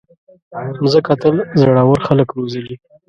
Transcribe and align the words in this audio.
مځکه 0.81 1.13
تل 1.21 1.35
زړور 1.61 1.99
خلک 2.07 2.27
روزلي. 2.37 2.75